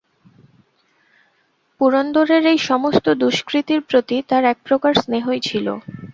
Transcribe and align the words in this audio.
পুরন্দরের 1.81 2.43
এই-সমস্ত 2.45 3.05
দুষ্কৃতির 3.21 3.81
প্রতি 3.89 4.17
তাঁর 4.29 4.43
একপ্রকার 4.53 4.93
স্নেহই 4.95 5.39
ছিল। 5.47 5.67